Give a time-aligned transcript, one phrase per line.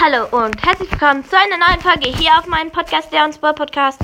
[0.00, 4.00] Hallo und herzlich willkommen zu einer neuen Folge hier auf meinem Podcast, der uns Podcast.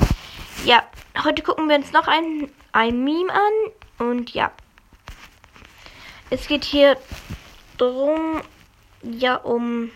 [0.65, 0.83] Ja,
[1.23, 4.51] heute gucken wir uns noch ein, ein Meme an und ja.
[6.29, 6.97] Es geht hier
[7.77, 8.41] drum,
[9.03, 9.89] ja, um.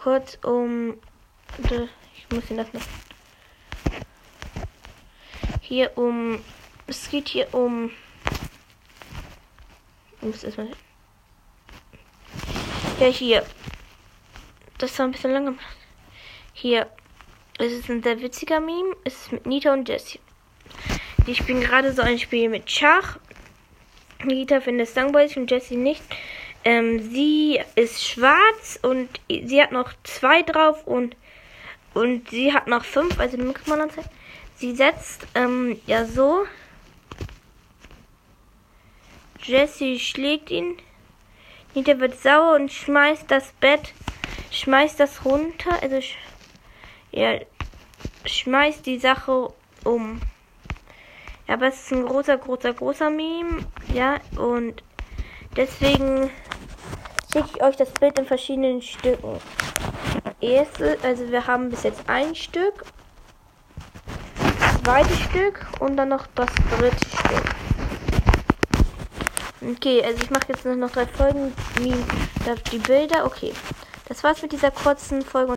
[0.00, 0.94] Kurz um.
[2.16, 2.82] Ich muss ihn das noch.
[5.60, 6.42] Hier um.
[6.88, 7.92] Es geht hier um.
[10.20, 10.70] Ich muss erstmal.
[13.00, 13.46] Ja, hier.
[14.78, 15.54] Das war ein bisschen lange.
[16.52, 16.88] Hier.
[17.56, 18.96] Es ist ein sehr witziger Meme.
[19.04, 20.18] Es ist mit Nita und Jessie.
[21.26, 23.18] Die spielen gerade so ein Spiel mit Schach.
[24.24, 26.02] Nita findet Songboys und Jessie nicht.
[26.64, 31.16] Ähm, sie ist schwarz und sie hat noch zwei drauf und
[31.94, 34.10] und sie hat noch fünf, also anzeigen.
[34.56, 36.46] Sie setzt ähm, ja so.
[39.42, 40.76] Jessie schlägt ihn.
[41.74, 43.92] Nita wird sauer und schmeißt das Bett,
[44.50, 46.16] schmeißt das runter, also sch
[47.10, 47.38] ja,
[48.24, 49.52] schmeißt die Sache
[49.84, 50.20] um.
[51.46, 54.82] Ja, aber es ist ein großer, großer, großer Meme, ja, und
[55.56, 56.30] deswegen
[57.32, 59.40] schicke ich euch das Bild in verschiedenen Stücken.
[60.40, 62.84] Erste, also wir haben bis jetzt ein Stück,
[64.84, 67.57] zweite Stück und dann noch das dritte Stück.
[69.70, 71.92] Okay, also ich mache jetzt noch drei Folgen, wie
[72.72, 73.26] die Bilder.
[73.26, 73.52] Okay,
[74.08, 75.46] das war's mit dieser kurzen Folge.